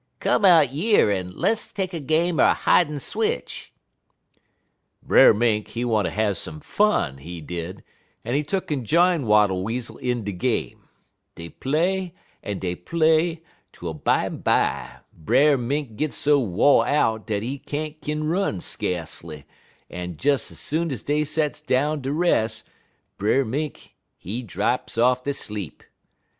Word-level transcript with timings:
Come 0.19 0.45
out 0.45 0.73
yer 0.73 1.11
en 1.11 1.29
less 1.37 1.71
take 1.71 1.93
a 1.93 1.99
game 1.99 2.39
er 2.39 2.55
hidin' 2.63 2.99
switch.' 2.99 3.71
"Brer 5.03 5.31
Mink, 5.31 5.67
he 5.67 5.85
wanter 5.85 6.09
have 6.09 6.37
some 6.37 6.59
fun, 6.59 7.19
he 7.19 7.39
did, 7.39 7.83
en 8.25 8.33
he 8.33 8.41
tuck'n 8.43 8.83
jine 8.83 9.27
Wattle 9.27 9.63
Weasel 9.63 9.99
in 9.99 10.23
de 10.23 10.31
game. 10.31 10.87
Dey 11.35 11.49
play 11.49 12.15
en 12.43 12.57
dey 12.57 12.73
play 12.73 13.43
twel, 13.71 13.93
bimeby, 13.93 15.01
Brer 15.13 15.55
Mink 15.55 15.95
git 15.97 16.11
so 16.13 16.39
wo' 16.39 16.81
out 16.81 17.27
dat 17.27 17.43
he 17.43 17.61
ain't 17.71 18.01
kin 18.01 18.23
run, 18.23 18.59
skacely, 18.59 19.43
en 19.87 20.13
des 20.15 20.37
soon 20.41 20.91
ez 20.91 21.03
dey 21.03 21.23
sets 21.23 21.61
down 21.61 22.01
ter 22.01 22.09
res', 22.11 22.63
Brer 23.19 23.45
Mink, 23.45 23.93
he 24.17 24.41
draps 24.41 24.97
off 24.97 25.23
ter 25.23 25.31
sleep. 25.33 25.83